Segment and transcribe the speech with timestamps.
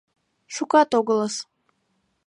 [0.55, 1.35] Шукат огылыс.